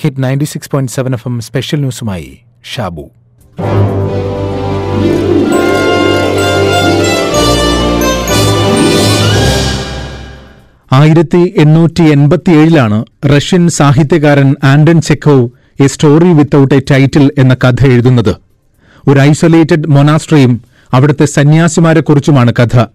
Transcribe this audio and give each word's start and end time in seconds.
Hit 0.00 0.22
ninety 0.22 0.44
six 0.44 0.70
point 0.70 0.92
seven 0.92 1.12
F 1.12 1.28
M 1.28 1.40
special 1.40 1.78
ന്യൂസുമായി 1.78 2.38
Shabu. 2.74 3.10
ആയിരത്തി 10.92 11.54
എണ്ണൂറ്റി 11.56 12.02
എൺപത്തിയേഴിലാണ് 12.02 13.04
റഷ്യൻ 13.26 13.68
സാഹിത്യകാരൻ 13.68 14.54
Anton 14.64 15.00
Chekhov 15.00 15.48
a 15.82 15.86
story 15.86 16.28
without 16.28 16.74
a 16.74 16.80
title 16.90 17.30
എന്ന 17.38 17.54
കഥ 17.54 17.86
എഴുതുന്നത്. 17.86 18.36
ഒരു 19.08 19.18
ഐസൊലേറ്റഡ് 19.18 19.88
മൊനാസ്ട്രിയും 19.88 20.62
അവിടുത്തെ 20.90 21.24
സന്യാസിമാരെക്കുറിച്ചുമാണ് 21.24 22.52
കഥ. 22.52 22.86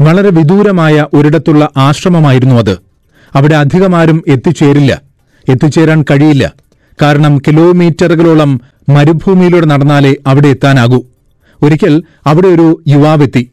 വളരെ 0.00 0.30
വിദൂരമായ 0.30 1.06
ഒരിടത്തുള്ള 1.14 1.68
ആശ്രമമായിരുന്നു 1.76 2.54
അത്. 2.54 2.78
അവിടെ 3.34 3.54
അധികമാരും 3.54 4.24
എത്തിച്ചേരില്ല. 4.28 5.05
എത്തിച്ചേരാൻ 5.45 6.01
കഴിയില്ല 6.09 6.45
കാരണം 6.99 7.33
കിലോമീറ്ററുകളോളം 7.45 8.51
മരുഭൂമിയിലൂടെ 8.95 9.67
നടന്നാലേ 9.71 10.13
അവിടെ 10.31 10.49
എത്താനാകൂ 10.55 10.99
ഒരിക്കൽ 11.61 11.95
അവിടെ 12.29 12.49
ഒരു 12.55 12.67
യുവാവെത്തി 12.93 13.43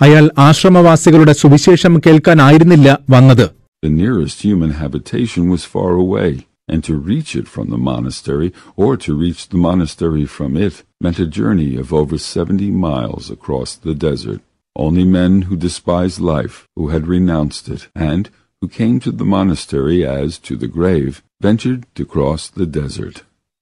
അയാൾ 0.00 0.24
ആശ്രമവാസികളുടെ 0.48 1.34
സുവിശേഷം 1.42 1.94
കേൾക്കാനായിരുന്നില്ല 2.06 2.88
വന്നത് 3.14 3.46
The 3.82 3.94
nearest 3.94 4.38
human 4.42 4.70
habitation 4.80 5.42
was 5.52 5.62
far 5.72 5.90
away, 6.04 6.28
and 6.68 6.80
to 6.84 6.94
reach 7.10 7.30
it 7.40 7.46
from 7.54 7.66
the 7.68 7.80
monastery, 7.88 8.48
or 8.76 8.92
to 8.96 9.10
reach 9.14 9.42
the 9.48 9.60
monastery 9.64 10.24
from 10.36 10.52
it, 10.66 10.74
meant 11.00 11.18
a 11.18 11.32
journey 11.38 11.72
of 11.82 11.88
over 11.92 12.18
seventy 12.26 12.70
miles 12.86 13.26
across 13.36 13.70
the 13.78 13.96
desert. 14.06 14.40
Only 14.76 15.04
men 15.18 15.34
who 15.42 15.64
despised 15.66 16.20
life, 16.28 16.56
who 16.76 16.86
had 16.88 17.12
renounced 17.14 17.66
it, 17.68 17.82
and 18.10 18.24
who 18.60 18.68
came 18.68 18.98
to 19.00 19.12
the 19.12 19.24
monastery 19.36 20.06
as 20.06 20.38
to 20.46 20.56
the 20.56 20.72
grave, 20.78 21.22
ventured 21.40 21.82
to 21.96 22.04
cross 22.14 22.42
the 22.48 22.66
desert. 22.80 23.16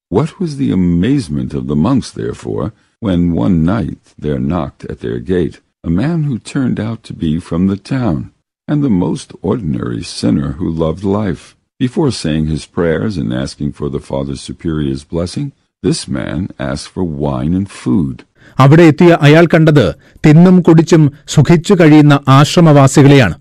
What 0.09 0.31
was 0.41 0.57
the 0.57 0.71
amazement 0.73 1.55
of 1.55 1.67
the 1.67 1.81
monks, 1.89 2.11
therefore, 2.11 2.73
when 3.01 3.33
one 3.33 3.65
night 3.65 4.03
there 4.19 4.39
knocked 4.39 4.85
at 4.85 5.01
their 5.01 5.19
gate 5.35 5.57
a 5.85 5.91
man 5.91 6.23
who 6.25 6.39
turned 6.39 6.79
out 6.79 7.03
to 7.03 7.13
be 7.13 7.41
from 7.41 7.67
the 7.67 7.77
town, 7.77 8.31
and 8.69 8.85
the 8.85 8.97
most 9.07 9.33
ordinary 9.43 10.03
sinner 10.05 10.53
who 10.53 10.71
loved 10.71 11.03
life. 11.03 11.57
Before 11.81 12.13
saying 12.13 12.47
his 12.47 12.67
prayers 12.67 13.17
and 13.17 13.35
asking 13.35 13.73
for 13.73 13.89
the 13.89 13.99
Father 13.99 14.37
Superior's 14.37 15.03
blessing, 15.03 15.51
this 15.83 16.07
man 16.07 16.51
asked 16.61 16.89
for 16.95 17.05
wine 17.25 17.55
and 17.61 17.69
food. 17.83 18.17
അവിടെ 18.63 18.85
എത്തിയ 18.93 19.11
അയാൾ 19.27 19.45
കണ്ടത് 19.55 19.87
തിന്നും 20.25 20.57
കുടിച്ചും 20.67 21.03
സുഖിച്ചു 21.35 21.75
കഴിയുന്ന 21.81 22.15
ആശ്രമവാസികളെയാണ് 22.39 23.37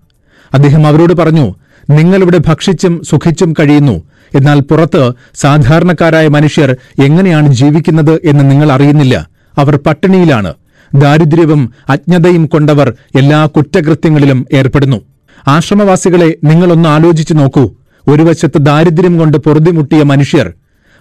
അദ്ദേഹം 0.53 0.87
അവരോട് 0.87 1.13
പറഞ്ഞു 1.13 1.55
നിങ്ങളിവിടെ 1.89 2.37
ഭക്ഷിച്ചും 2.37 3.01
സുഖിച്ചും 3.09 3.53
കഴിയുന്നു. 3.59 4.03
എന്നാൽ 4.35 4.59
പുറത്ത് 4.59 5.11
സാധാരണക്കാരായ 5.35 6.27
മനുഷ്യർ 6.27 6.75
എങ്ങനെയാണ് 7.03 7.53
ജീവിക്കുന്നത് 7.53 8.19
എന്ന് 8.23 8.51
നിങ്ങൾ 8.51 8.71
അറിയുന്നില്ല. 8.71 9.29
അവർ 9.57 9.75
പട്ടിണിയിലാണ്. 9.75 10.53
ദാരിദ്ര്യവും 10.95 11.73
അജ്ഞതയും 11.89 12.45
കൊണ്ടവർ 12.45 12.93
എല്ലാ 13.15 13.45
കുറ്റകൃത്യങ്ങളിലും 13.45 14.45
ഏർപ്പെടുന്നു. 14.53 15.01
ആശ്രമവാസികളെ 15.47 16.35
നിങ്ങളൊന്ന് 16.43 16.89
ആലോചിച്ചു 16.89 17.33
നോക്കൂ. 17.33 17.69
ഒരു 18.07 18.23
വശത്ത് 18.23 18.57
ദാരിദ്ര്യം 18.57 19.17
കൊണ്ട് 19.17 19.37
പൊറുതിമുട്ടിയ 19.37 20.03
മനുഷ്യർ 20.03 20.53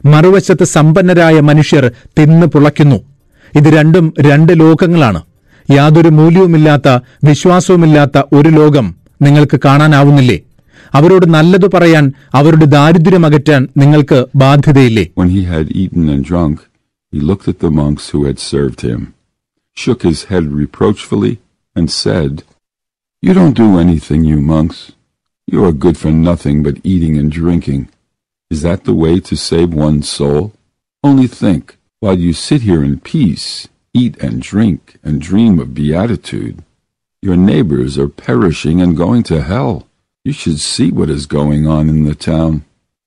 മറുവശത്ത് 0.04 0.64
സമ്പന്നരായ 0.64 1.40
മനുഷ്യർ 1.40 1.90
തിന്ന് 2.18 2.46
പുളയ്ക്കുന്നു. 2.46 2.96
ഇത് 3.56 3.76
രണ്ടും 3.76 4.14
രണ്ട് 4.20 4.60
ലോകങ്ങളാണ്. 4.60 5.22
യാതൊരു 5.70 6.08
മൂല്യവുമില്ലാത്ത 6.08 6.98
വിശ്വാസവുമില്ലാത്ത 7.24 8.22
ഒരു 8.32 8.48
ലോകം. 8.48 9.05
നിങ്ങൾക്ക് 9.25 9.57
കാണാനാവുന്നില്ലേ 9.65 10.37
അവരോട് 10.97 11.25
നല്ലതു 11.35 11.67
പറയാൻ 11.75 12.05
അവരുടെ 12.39 12.67
ദാരിദ്ര്യം 12.75 13.25
അകറ്റാൻ 13.27 13.63
നിങ്ങൾക്ക് 13.81 14.19
ബാധ്യതയില്ലേ 14.41 15.05
When 15.21 15.31
he 15.37 15.43
had 15.53 15.67
eaten 15.83 16.05
and 16.13 16.23
drunk, 16.31 16.57
he 17.13 17.19
looked 17.29 17.47
at 17.51 17.59
the 17.63 17.73
monks 17.81 18.05
who 18.11 18.21
had 18.27 18.39
served 18.51 18.81
him, 18.89 19.01
shook 19.81 20.01
his 20.09 20.19
head 20.29 20.45
reproachfully, 20.61 21.33
and 21.77 21.87
said, 22.03 22.33
You 23.23 23.33
don't 23.39 23.57
do 23.63 23.69
anything, 23.85 24.21
you 24.31 24.39
monks. 24.53 24.79
You 25.47 25.59
are 25.67 25.83
good 25.85 25.97
for 26.03 26.11
nothing 26.11 26.57
but 26.63 26.83
eating 26.83 27.17
and 27.21 27.31
drinking. 27.31 27.81
Is 28.51 28.61
that 28.63 28.85
the 28.85 28.97
way 29.03 29.15
to 29.19 29.35
save 29.35 29.73
one's 29.73 30.09
soul? 30.09 30.43
Only 31.03 31.27
think, 31.27 31.63
while 32.03 32.19
you 32.25 32.33
sit 32.33 32.61
here 32.69 32.83
in 32.83 32.99
peace, 33.13 33.47
eat 33.93 34.15
and 34.25 34.41
drink 34.41 34.81
and 35.03 35.21
dream 35.29 35.59
of 35.59 35.73
beatitude, 35.73 36.57
your 37.26 37.36
neighbors 37.42 37.92
are 37.96 38.10
perishing 38.20 38.80
and 38.80 38.96
going 38.96 39.22
to 39.24 39.36
hell. 39.44 39.72
You 40.24 40.34
should 40.34 40.60
see 40.64 40.88
what 40.92 41.10
is 41.10 41.24
going 41.30 41.66
on 41.68 41.88
in 41.88 42.00
the 42.04 42.16
town. 42.26 42.52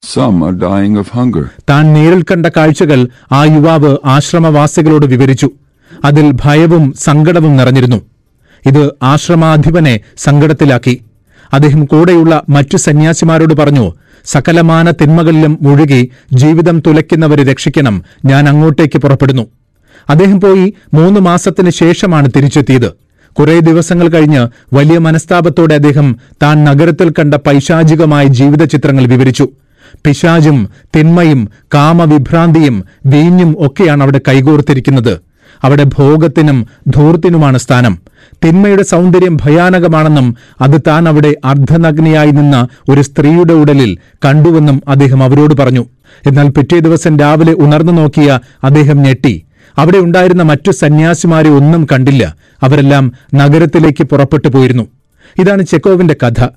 Some 0.04 0.38
are 0.44 0.56
dying 0.64 0.94
of 0.98 1.08
hunger. 1.12 1.46
താൻ 1.72 1.86
നേരിൽ 1.96 2.22
കണ്ട 2.30 2.46
കാഴ്ചകൾ 2.58 3.00
ആ 3.32 3.42
യുവാവ് 3.56 3.92
ആശ്രമവാസികളോട് 4.16 5.06
വിവരിച്ചു 5.06 5.50
അതിൽ 5.92 6.26
ഭയവും 6.44 6.84
സങ്കടവും 7.06 7.54
നിറഞ്ഞിരുന്നു 7.56 8.00
ഇത് 8.64 8.84
ആശ്രമാധിപനെ 9.12 9.96
സങ്കടത്തിലാക്കി 10.20 10.96
അദ്ദേഹം 11.52 11.84
കൂടെയുള്ള 11.86 12.34
മറ്റു 12.56 12.78
സന്യാസിമാരോട് 12.88 13.54
പറഞ്ഞു 13.54 13.86
സകലമാന 14.26 14.92
തിന്മകളിലും 15.02 15.54
മുഴുകി 15.66 16.02
ജീവിതം 16.42 16.78
തുലയ്ക്കുന്നവരെ 16.86 17.44
രക്ഷിക്കണം 17.52 17.96
ഞാൻ 18.32 18.44
അങ്ങോട്ടേക്ക് 18.52 19.00
പുറപ്പെടുന്നു 19.06 19.46
അദ്ദേഹം 20.08 20.40
പോയി 20.40 20.66
മൂന്ന് 20.94 21.20
മാസത്തിന് 21.30 21.72
ശേഷമാണ് 21.82 22.28
തിരിച്ചെത്തിയത് 22.36 22.90
കുറെ 23.34 23.60
ദിവസങ്ങൾ 23.60 24.08
കഴിഞ്ഞ് 24.08 24.48
വലിയ 24.76 24.98
മനസ്താപത്തോടെ 24.98 25.76
അദ്ദേഹം 25.76 26.16
താൻ 26.44 26.64
നഗരത്തിൽ 26.64 27.10
കണ്ട 27.10 27.34
പൈശാചികമായ 27.34 28.26
ജീവിത 28.26 28.64
ചിത്രങ്ങൾ 28.64 29.06
വിവരിച്ചു. 29.06 29.50
പിശാചും 30.06 30.70
തിന്മയും 30.96 31.50
കാമവിഭ്രാന്തിയും 31.74 32.84
വീഞ്ഞും 33.06 33.56
ഒക്കെയാണ് 33.60 34.04
അവിടെ 34.04 34.22
കൈകോർത്തിരിക്കുന്നത്. 34.28 35.20
അവിടെ 35.64 35.84
ഭോഗത്തിനും 35.84 36.68
ധൂർത്തിനുമാണ് 36.88 37.58
സ്ഥാനം. 37.58 38.00
തിന്മയുടെ 38.46 38.84
സൗന്ദര്യം 38.84 39.38
ഭയാനകമാണെന്നും 39.38 40.36
അത് 40.62 40.82
താൻ 40.88 41.08
അവിടെ 41.08 41.36
അർദ്ധനഗ്നിയായി 41.46 42.32
നിന്ന 42.32 42.68
ഒരു 42.90 43.02
സ്ത്രീയുടെ 43.02 43.54
ഉടലിൽ 43.54 43.98
കണ്ടുവെന്നും 44.26 44.82
അദ്ദേഹം 44.88 45.24
അവരോട് 45.24 45.56
പറഞ്ഞു. 45.56 45.86
എന്നാൽ 46.28 46.50
പിറ്റേ 46.50 46.80
ദിവസം 46.80 47.20
രാവിലെ 47.20 47.54
ഉണർന്നു 47.58 47.92
നോക്കിയ 47.92 48.40
അദ്ദേഹം 48.64 48.98
ഞെട്ടി. 48.98 49.44
അവിടെ 49.78 49.98
ഉണ്ടായിരുന്ന 49.98 50.44
മറ്റു 50.44 50.72
സന്യാസിമാരെ 50.72 51.50
ഒന്നും 51.50 51.88
കണ്ടില്ല. 51.92 52.36
അവരെല്ലാം 52.64 53.14
നഗരത്തിലേക്ക് 53.36 54.04
പുറപ്പെട്ടു 54.04 54.48
പോയിരുന്നു. 54.48 54.84
ഇതാണ് 55.40 55.64
ചെക്കോവിന്റെ 55.64 56.16
കഥ. 56.26 56.48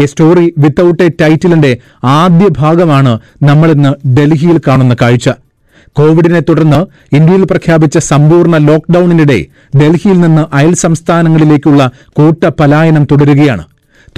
എ 0.00 0.06
സ്റ്റോറി 0.06 0.54
വിത്തൌട്ട് 0.58 1.02
എ 1.02 1.08
ടൈറ്റിലിന്റെ 1.08 1.78
ആദ്യ 2.04 2.48
ഭാഗമാണ് 2.58 3.18
നമ്മളിന്ന് 3.42 4.08
ഡൽഹിയിൽ 4.08 4.60
കാണുന്ന 4.68 4.96
കാഴ്ച. 5.02 5.30
കോവിഡിനെ 5.92 6.40
തുടർന്ന് 6.40 6.86
ഇന്ത്യയിൽ 7.16 7.44
പ്രഖ്യാപിച്ച 7.44 7.98
സമ്പൂർണ 7.98 8.56
ലോക്ഡൌണിനിടെ 8.56 9.46
ഡൽഹിയിൽ 9.76 10.20
നിന്ന് 10.20 10.54
അയൽ 10.54 10.74
സംസ്ഥാനങ്ങളിലേക്കുള്ള 10.74 11.90
കൂട്ട 12.08 12.44
പലായനം 12.44 13.04
തുടരുകയാണ്. 13.04 13.64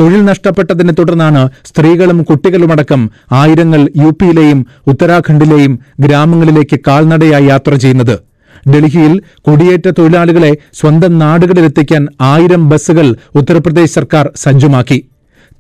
തൊഴിൽ 0.01 0.25
നഷ്ടപ്പെട്ടതിനെ 0.25 0.93
തുടർന്നാണ് 0.93 1.49
സ്ത്രീകളും 1.65 2.23
കുട്ടികളുമടക്കം 2.23 3.11
ആയിരങ്ങൾ 3.33 3.89
യു 3.97 4.11
പിയിലെയും 4.11 4.67
ഉത്തരാഖണ്ഡിലെയും 4.87 5.81
ഗ്രാമങ്ങളിലേക്ക് 6.01 6.81
കാൽനടയായി 6.87 7.45
യാത്ര 7.45 7.75
ചെയ്യുന്നത്. 7.75 8.34
ഡൽഹിയിൽ 8.69 9.23
കുടിയേറ്റ 9.49 9.91
തൊഴിലാളികളെ 9.91 10.57
സ്വന്തം 10.73 11.19
നാടുകളിലെത്തിക്കാൻ 11.19 12.09
ആയിരം 12.21 12.69
ബസ്സുകൾ 12.69 13.17
ഉത്തർപ്രദേശ് 13.35 13.95
സർക്കാർ 13.95 14.31
സജ്ജമാക്കി. 14.37 15.09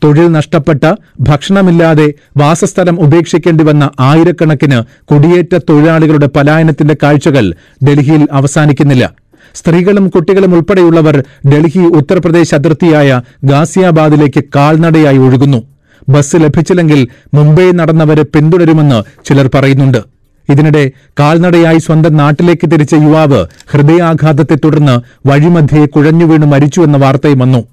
തൊഴിൽ 0.04 0.32
നഷ്ടപ്പെട്ട 0.32 0.94
ഭക്ഷണമില്ലാതെ 1.20 2.12
വാസസ്ഥലം 2.36 3.00
ഉപേക്ഷിക്കേണ്ടി 3.00 3.64
വന്ന 3.64 3.90
ആയിരക്കണക്കിന് 4.00 4.78
കുടിയേറ്റ 5.04 5.58
തൊഴിലാളികളുടെ 5.70 6.28
പലായനത്തിന്റെ 6.36 6.96
കാഴ്ചകൾ 7.02 7.54
ഡൽഹിയിൽ 7.88 8.28
അവസാനിക്കുന്നില്ല. 8.32 9.12
സ്ത്രീകളും 9.54 10.08
കുട്ടികളും 10.08 10.54
ഉൾപ്പെടെയുള്ളവർ 10.54 11.24
ഡൽഹി 11.46 11.78
ഉത്തർപ്രദേശ് 11.78 12.54
അതിർത്തിയായ 12.54 13.20
ഗാസിയാബാദിലേക്ക് 13.44 14.44
കാൽനടയായി 14.56 15.18
ഒഴുകുന്നു. 15.18 15.62
ബസ് 16.08 16.36
ലഭിച്ചില്ലെങ്കിൽ 16.36 17.08
മുംബൈ 17.34 17.70
നടന്നവരെ 17.70 18.22
പിന്തുടരുമെന്ന് 18.22 19.24
ചിലർ 19.24 19.50
പറയുന്നുണ്ട്. 19.54 20.13
ഇതിനിടെ 20.48 20.90
കാൽനടയായി 21.20 21.78
സ്വന്തം 21.78 22.16
നാട്ടിലേക്ക് 22.16 22.72
തിരിച്ച 22.72 22.94
യുവാവ് 22.94 23.46
ഹൃദയാഘാതത്തെ 23.72 24.54
തുടർന്ന് 24.64 25.00
വഴിമധ്യേ 25.28 25.86
കുഴഞ്ഞുവീണ് 25.86 26.46
മരിച്ചുവെന്ന 26.46 26.96
വാർത്തയും 26.96 27.38
വന്നു. 27.38 27.64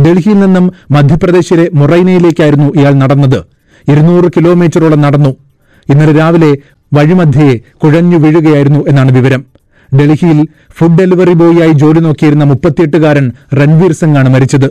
ഡൽഹിയിൽ 0.00 0.38
നിന്നും 0.38 0.72
മധ്യപ്രദേശിലെ 0.90 1.70
മൊറൈനയിലേക്കായിരുന്നു 1.74 2.72
ഇയാൾ 2.76 2.92
നടന്നത്. 2.92 3.44
ഇരുന്നൂറ് 3.88 4.30
കിലോമീറ്ററോളം 4.36 5.00
നടന്നു. 5.00 5.36
ഇന്നലെ 5.90 6.12
രാവിലെ 6.12 6.58
വഴിമധ്യേ 6.94 7.60
കുഴഞ്ഞു 7.84 8.16
വീഴുകയായിരുന്നു 8.16 8.84
എന്നാണ് 8.88 9.12
വിവരം. 9.12 9.44
ഡൽഹിയിൽ 9.98 10.46
ഫുഡ് 10.78 10.98
ഡെലിവറി 10.98 11.32
ബോയിയായി 11.32 11.72
ജോലി 11.72 11.98
നോക്കിയിരുന്ന 11.98 12.44
മുപ്പത്തിയെട്ടുകാരൻ 12.44 13.32
രൺവീർ 13.54 13.92
സിംഗ് 13.92 14.18
ആണ് 14.18 14.28
മരിച്ചത്. 14.28 14.68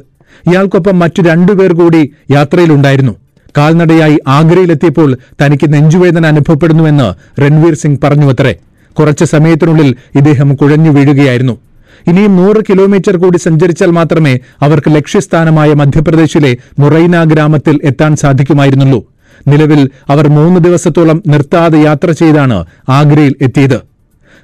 ഇയാൾക്കൊപ്പം 0.50 1.00
മറ്റു 1.00 1.22
രണ്ടുപേർ 1.22 1.74
കൂടി 1.74 2.12
യാത്രയിലുണ്ടായിരുന്നു. 2.32 3.25
കാൽനടയായി 3.58 4.20
ആഗ്രയിലെത്തിയപ്പോൾ 4.28 5.18
തനിക്ക് 5.42 5.74
നെഞ്ചുവേദന 5.74 6.26
അനുഭവപ്പെടുന്നുവെന്ന് 6.26 7.42
രൺവീർ 7.42 7.74
സിംഗ് 7.74 8.00
പറഞ്ഞുവത്രേ. 8.04 8.56
കുറച്ച് 9.00 9.26
സമയത്തിനുള്ളിൽ 9.26 9.96
ഇദ്ദേഹം 10.16 10.56
കുഴഞ്ഞു 10.56 10.90
വീഴുകയായിരുന്നു. 10.90 11.58
ഇനിയും 12.08 12.36
നൂറ് 12.36 12.62
കിലോമീറ്റർ 12.70 13.18
കൂടി 13.18 13.38
സഞ്ചരിച്ചാൽ 13.38 13.92
മാത്രമേ 13.92 14.40
അവർക്ക് 14.62 14.96
ലക്ഷ്യസ്ഥാനമായ 14.96 15.74
മധ്യപ്രദേശിലെ 15.74 16.58
മുറൈന 16.80 17.24
ഗ്രാമത്തിൽ 17.24 17.80
എത്താൻ 17.84 18.16
സാധിക്കുമായിരുന്നുള്ളൂ. 18.16 19.06
നിലവിൽ 19.48 19.90
അവർ 20.10 20.28
മൂന്ന് 20.28 20.60
ദിവസത്തോളം 20.60 21.24
നിർത്താതെ 21.28 21.78
യാത്ര 21.78 22.12
ചെയ്താണ് 22.12 22.66
ആഗ്രയിൽ 22.90 23.36
എത്തിയത്. 23.42 23.95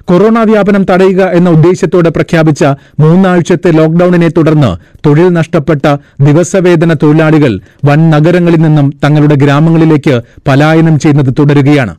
കൊറോണ 0.04 0.38
വ്യാപനം 0.38 0.86
തടയുക 0.90 1.22
എന്ന 1.22 1.50
ഉദ്ദേശത്തോടെ 1.50 2.10
പ്രഖ്യാപിച്ച 2.10 2.64
മൂന്നാഴ്ചത്തെ 3.00 3.70
ലോക്ഡൌണിനെ 3.70 4.28
തുടർന്ന് 4.28 4.98
തൊഴിൽ 5.06 5.28
നഷ്ടപ്പെട്ട 5.28 5.96
ദിവസവേതന 6.20 6.92
തൊഴിലാളികൾ 6.92 7.60
വൻ 7.84 8.10
നഗരങ്ങളിൽ 8.10 8.60
നിന്നും 8.62 8.92
തങ്ങളുടെ 9.04 9.34
ഗ്രാമങ്ങളിലേക്ക് 9.34 10.22
പലായനം 10.48 10.98
ചെയ്യുന്നത് 10.98 11.34
തുടരുകയാണ്. 11.38 11.94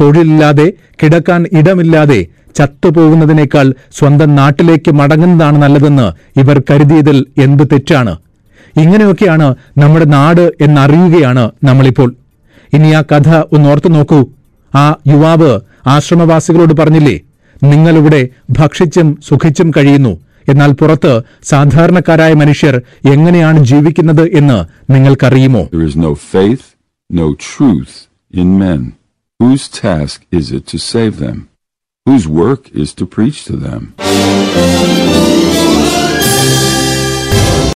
തൊഴിലില്ലാതെ 0.00 0.72
കിടക്കാൻ 1.02 1.46
ഇടമില്ലാതെ 1.52 2.26
ചത്തുപോകുന്നതിനേക്കാൾ 2.54 3.74
സ്വന്തം 3.92 4.34
നാട്ടിലേക്ക് 4.34 4.90
മടങ്ങുന്നതാണ് 4.90 5.62
നല്ലതെന്ന് 5.62 6.38
ഇവർ 6.40 6.62
കരുതിയതിൽ 6.70 7.26
എന്ത് 7.38 7.64
തെറ്റാണ്? 7.72 8.18
ഇങ്ങനെയൊക്കെയാണ് 8.76 9.54
നമ്മുടെ 9.78 10.04
നാട് 10.04 10.52
എന്നറിയുകയാണ് 10.60 11.50
നമ്മളിപ്പോൾ. 11.64 12.14
ഇനി 12.72 12.88
ആ 12.88 13.02
കഥ 13.02 13.42
ഒന്ന് 13.52 13.68
ഓർത്തു 13.70 13.88
നോക്കൂ. 13.88 14.26
ആ 14.74 14.96
യുവാവ് 15.06 15.60
ആശ്രമവാസികളോട് 15.86 16.74
പറഞ്ഞില്ലേ 16.74 17.22
നിങ്ങളിവിടെ 17.62 18.28
ഭക്ഷിച്ചും 18.50 19.16
സുഖിച്ചും 19.22 19.70
കഴിയുന്നു 19.70 20.12
എന്നാൽ 20.48 20.72
പുറത്ത് 20.72 21.22
സാധാരണക്കാരായ 21.44 22.32
മനുഷ്യർ 22.32 22.82
എങ്ങനെയാണ് 23.04 23.64
ജീവിക്കുന്നത് 23.64 24.30
എന്ന് 24.32 24.58
നിങ്ങൾക്കറിയുമോ 24.92 25.64
no 27.10 27.34
truth 27.34 27.94
in 28.30 28.58
men. 28.58 28.80
Whose 29.40 29.68
task 29.68 30.26
is 30.32 30.52
it 30.52 30.66
to 30.66 30.78
save 30.78 31.18
them? 31.18 31.48
Whose 32.06 32.26
work 32.28 32.68
is 32.74 32.92
to 32.94 33.06
preach 33.06 33.44
to 33.44 33.56
them? 33.56 33.94